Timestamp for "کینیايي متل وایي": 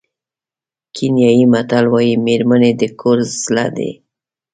0.95-2.15